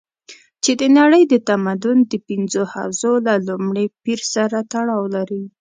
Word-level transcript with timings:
چې 0.63 0.71
د 0.79 0.81
نړۍ 0.99 1.23
د 1.31 1.33
تمدن 1.49 1.97
د 2.11 2.13
پنځو 2.27 2.61
حوزو 2.73 3.13
له 3.27 3.35
لومړي 3.47 3.85
پېر 4.03 4.19
سره 4.33 4.57
تړاو 4.71 5.03
لري. 5.15 5.43